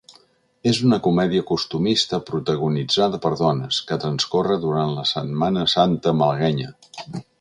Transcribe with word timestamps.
És 0.69 0.77
una 0.85 0.97
comèdia 1.07 1.43
costumista 1.49 2.19
protagonitzada 2.29 3.19
per 3.27 3.33
dones, 3.43 3.81
que 3.91 3.99
transcorre 4.05 4.57
durant 4.65 4.95
la 5.01 5.05
Setmana 5.11 5.67
Santa 5.75 6.17
malaguenya. 6.23 6.73